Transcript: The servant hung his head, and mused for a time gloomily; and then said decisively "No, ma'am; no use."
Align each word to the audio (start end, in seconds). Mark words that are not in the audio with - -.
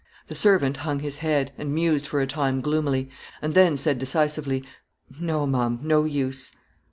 The 0.29 0.33
servant 0.33 0.77
hung 0.77 1.01
his 1.01 1.19
head, 1.19 1.51
and 1.59 1.75
mused 1.75 2.07
for 2.07 2.21
a 2.21 2.25
time 2.25 2.59
gloomily; 2.61 3.11
and 3.39 3.53
then 3.53 3.77
said 3.77 3.99
decisively 3.99 4.63
"No, 5.19 5.45
ma'am; 5.45 5.77
no 5.83 6.05
use." 6.05 6.55